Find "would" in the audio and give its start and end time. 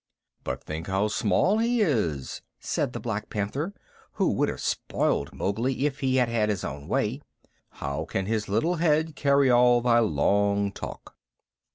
4.33-4.49